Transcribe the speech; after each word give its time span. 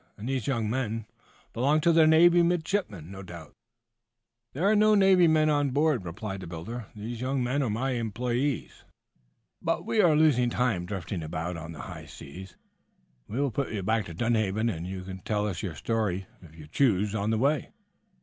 And 0.17 0.27
these 0.27 0.47
young 0.47 0.67
men 0.67 1.05
belong 1.53 1.79
to 1.81 1.91
the 1.93 2.07
Navy? 2.07 2.41
Midshipmen, 2.41 3.11
no 3.11 3.21
doubt?" 3.21 3.53
"There 4.53 4.67
are 4.67 4.75
no 4.75 4.95
Navy 4.95 5.27
men 5.27 5.47
on 5.47 5.69
board," 5.69 6.03
replied 6.05 6.39
the 6.39 6.47
builder. 6.47 6.87
"These 6.95 7.21
young 7.21 7.43
men 7.43 7.61
are 7.61 7.69
my 7.69 7.91
employes. 7.91 8.83
But 9.61 9.85
we 9.85 10.01
are 10.01 10.15
losing 10.15 10.49
time 10.49 10.87
drifting 10.87 11.21
about 11.21 11.55
on 11.55 11.73
the 11.73 11.81
high 11.81 12.07
seas. 12.07 12.55
We 13.27 13.39
will 13.39 13.51
put 13.51 13.85
back 13.85 14.05
to 14.07 14.15
Dunhaven, 14.15 14.69
and 14.71 14.87
you 14.87 15.03
can 15.03 15.19
tell 15.19 15.45
us 15.47 15.61
your 15.61 15.75
story, 15.75 16.25
if 16.41 16.55
you 16.55 16.65
choose, 16.65 17.13
on 17.13 17.29
the 17.29 17.37
way." 17.37 17.69